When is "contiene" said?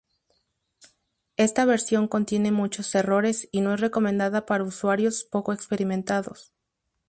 2.07-2.51